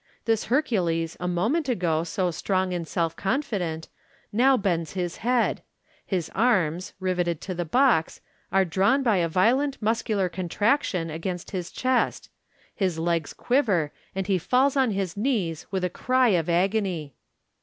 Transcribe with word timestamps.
this 0.25 0.45
Hercules, 0.45 1.15
a 1.19 1.27
moment 1.27 1.69
ago 1.69 2.03
so 2.03 2.31
strong 2.31 2.73
and 2.73 2.87
self 2.87 3.15
confident, 3.15 3.87
now 4.33 4.57
bends 4.57 4.93
his 4.93 5.17
head; 5.17 5.61
his 6.03 6.31
arms, 6.33 6.93
riveted 6.99 7.39
to 7.41 7.53
the 7.53 7.65
box, 7.65 8.19
are 8.51 8.65
drawn 8.65 9.03
by 9.03 9.17
a 9.17 9.27
violent 9.29 9.79
nuscular 9.79 10.27
contraction 10.27 11.11
against 11.11 11.51
his 11.51 11.69
chest 11.69 12.23
j 12.23 12.85
his 12.85 12.97
legs 12.97 13.31
quiver, 13.31 13.91
and 14.15 14.25
he 14.25 14.39
falls 14.39 14.75
on 14.75 14.89
his 14.89 15.15
knees 15.15 15.67
with 15.69 15.83
a 15.83 15.87
cry 15.91 16.29
of 16.29 16.49
agony. 16.49 17.13